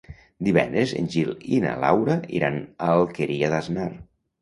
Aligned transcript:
Divendres 0.47 0.93
en 1.01 1.09
Gil 1.17 1.29
i 1.59 1.61
na 1.67 1.75
Laura 1.85 2.19
iran 2.41 2.61
a 2.65 2.91
l'Alqueria 2.97 3.55
d'Asnar. 3.57 3.91